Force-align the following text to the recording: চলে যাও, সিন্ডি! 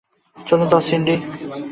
চলে 0.37 0.65
যাও, 0.71 0.81
সিন্ডি! 0.87 1.15